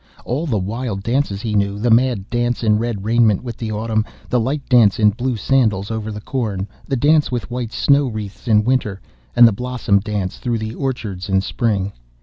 [0.25, 4.03] All the wild dances he knew, the mad dance in red raiment with the autumn,
[4.29, 8.47] the light dance in blue sandals over the corn, the dance with white snow wreaths
[8.47, 8.99] in winter,
[9.35, 11.91] and the blossom dance through the orchards in spring.